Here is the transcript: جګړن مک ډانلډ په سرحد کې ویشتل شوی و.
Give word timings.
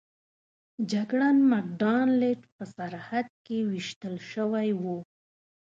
جګړن 0.91 1.37
مک 1.49 1.65
ډانلډ 1.79 2.41
په 2.55 2.63
سرحد 2.75 3.27
کې 3.45 3.57
ویشتل 3.69 4.15
شوی 4.31 4.69
و. 4.81 4.83